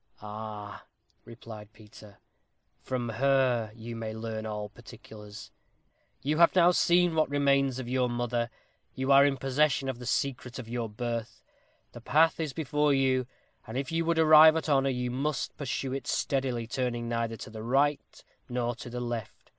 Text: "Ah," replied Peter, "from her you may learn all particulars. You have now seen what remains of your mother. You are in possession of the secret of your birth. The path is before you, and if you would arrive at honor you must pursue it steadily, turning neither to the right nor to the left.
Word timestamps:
"Ah," 0.19 0.87
replied 1.25 1.73
Peter, 1.73 2.17
"from 2.81 3.07
her 3.09 3.71
you 3.75 3.95
may 3.95 4.15
learn 4.15 4.47
all 4.47 4.67
particulars. 4.67 5.51
You 6.23 6.37
have 6.39 6.55
now 6.55 6.71
seen 6.71 7.13
what 7.13 7.29
remains 7.29 7.77
of 7.77 7.87
your 7.87 8.09
mother. 8.09 8.49
You 8.95 9.11
are 9.11 9.23
in 9.23 9.37
possession 9.37 9.87
of 9.89 9.99
the 9.99 10.07
secret 10.07 10.57
of 10.57 10.67
your 10.67 10.89
birth. 10.89 11.43
The 11.91 12.01
path 12.01 12.39
is 12.39 12.51
before 12.51 12.95
you, 12.95 13.27
and 13.67 13.77
if 13.77 13.91
you 13.91 14.03
would 14.05 14.17
arrive 14.17 14.55
at 14.55 14.67
honor 14.67 14.89
you 14.89 15.11
must 15.11 15.55
pursue 15.55 15.93
it 15.93 16.07
steadily, 16.07 16.65
turning 16.65 17.07
neither 17.07 17.37
to 17.37 17.51
the 17.51 17.61
right 17.61 18.23
nor 18.49 18.73
to 18.77 18.89
the 18.89 19.01
left. 19.01 19.49